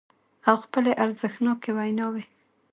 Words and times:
او 0.49 0.55
خپلې 0.63 0.91
ارزښتناکې 1.03 1.71
ويناوې 1.77 2.23